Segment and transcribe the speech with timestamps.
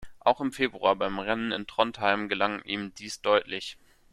[0.21, 3.77] Auch im Februar beim Rennen in Trondheim gelang ihm dies deutlich.